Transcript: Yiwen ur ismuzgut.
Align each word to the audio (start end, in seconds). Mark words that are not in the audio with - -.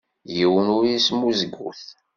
Yiwen 0.35 0.67
ur 0.75 0.83
ismuzgut. 0.93 1.83